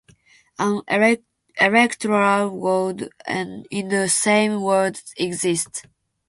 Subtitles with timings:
[0.57, 0.81] An
[1.59, 5.83] electoral ward in the same ward exists.